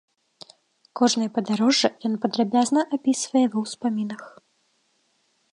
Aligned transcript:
Кожнае 1.01 1.27
падарожжа 1.35 1.89
ён 2.09 2.13
падрабязна 2.25 2.81
апісвае 2.99 3.45
ва 3.53 3.59
ўспамінах. 3.67 4.23